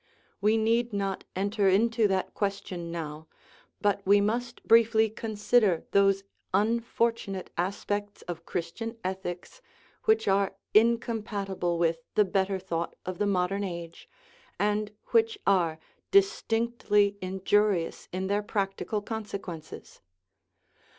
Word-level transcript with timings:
We 0.41 0.57
need 0.57 0.93
not 0.93 1.25
enter 1.35 1.69
into 1.69 2.07
that 2.07 2.33
question 2.33 2.91
now, 2.91 3.27
but 3.79 4.01
we 4.03 4.19
must 4.19 4.63
briefly 4.67 5.11
con 5.11 5.35
sider 5.35 5.85
those 5.91 6.23
unfortunate 6.55 7.51
aspects 7.55 8.23
of 8.23 8.43
Christian 8.43 8.97
ethics 9.03 9.61
which 10.05 10.27
are 10.27 10.55
incompatible 10.73 11.77
with 11.77 11.99
the 12.15 12.25
better 12.25 12.57
thought 12.57 12.95
of 13.05 13.19
the 13.19 13.27
modern 13.27 13.63
age, 13.63 14.09
and 14.57 14.91
which 15.09 15.37
are 15.45 15.77
distinctly 16.09 17.15
injurious 17.21 18.09
in 18.11 18.25
their 18.25 18.41
practical 18.41 19.03
consequences. 19.03 20.01